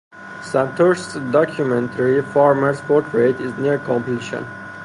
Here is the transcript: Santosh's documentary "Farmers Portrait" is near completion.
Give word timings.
Santosh's 0.39 1.13
documentary 1.31 2.23
"Farmers 2.23 2.81
Portrait" 2.81 3.39
is 3.39 3.55
near 3.59 3.77
completion. 3.77 4.47